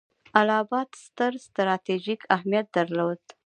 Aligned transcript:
اله 0.39 0.55
اباد 0.63 0.89
ستر 1.05 1.31
ستراتیژیک 1.45 2.21
اهمیت 2.35 2.65
درلود. 2.75 3.21